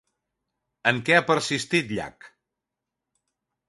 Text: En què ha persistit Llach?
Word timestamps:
En 0.93 1.03
què 1.11 1.19
ha 1.19 1.23
persistit 1.29 1.95
Llach? 1.99 2.31